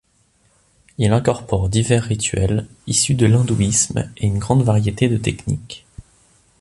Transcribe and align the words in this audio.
Il 0.97 1.11
incorpore 1.13 1.69
divers 1.69 2.05
rituels 2.05 2.65
issus 2.87 3.13
de 3.13 3.27
l'hindouisme, 3.27 4.11
et 4.17 4.25
une 4.25 4.39
grande 4.39 4.63
variété 4.63 5.07
de 5.07 5.17
techniques. 5.17 5.85